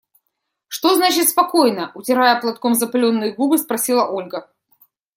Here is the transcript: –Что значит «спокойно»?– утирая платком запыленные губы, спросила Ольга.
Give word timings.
–Что 0.67 0.95
значит 0.95 1.29
«спокойно»?– 1.29 1.91
утирая 1.93 2.41
платком 2.41 2.73
запыленные 2.73 3.35
губы, 3.35 3.59
спросила 3.59 4.07
Ольга. 4.09 4.49